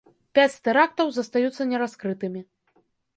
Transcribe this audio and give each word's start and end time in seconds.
Пяць 0.37 0.61
тэрактаў 0.67 1.11
застаюцца 1.17 1.67
нераскрытымі. 1.73 2.41